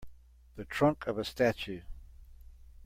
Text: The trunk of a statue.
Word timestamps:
The 0.55 0.65
trunk 0.65 1.05
of 1.05 1.19
a 1.19 1.23
statue. 1.23 1.81